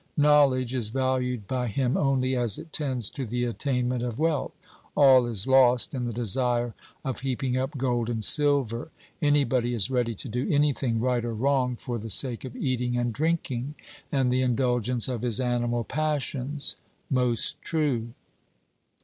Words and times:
Knowledge 0.17 0.73
is 0.73 0.89
valued 0.89 1.47
by 1.47 1.67
him 1.67 1.95
only 1.95 2.35
as 2.35 2.57
it 2.57 2.73
tends 2.73 3.07
to 3.11 3.23
the 3.23 3.43
attainment 3.43 4.01
of 4.01 4.17
wealth. 4.17 4.53
All 4.97 5.27
is 5.27 5.45
lost 5.45 5.93
in 5.93 6.05
the 6.05 6.11
desire 6.11 6.73
of 7.05 7.19
heaping 7.19 7.55
up 7.55 7.77
gold 7.77 8.09
and 8.09 8.23
silver; 8.23 8.89
anybody 9.21 9.75
is 9.75 9.91
ready 9.91 10.15
to 10.15 10.27
do 10.27 10.47
anything, 10.49 10.99
right 10.99 11.23
or 11.23 11.35
wrong, 11.35 11.75
for 11.75 11.99
the 11.99 12.09
sake 12.09 12.43
of 12.45 12.55
eating 12.55 12.97
and 12.97 13.13
drinking, 13.13 13.75
and 14.11 14.33
the 14.33 14.41
indulgence 14.41 15.07
of 15.07 15.21
his 15.21 15.39
animal 15.39 15.83
passions. 15.83 16.77
'Most 17.11 17.61
true.' 17.61 18.11